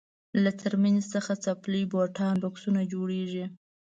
[0.43, 3.45] له څرمنې څخه څپلۍ بوټان بکسونه جوړیږي.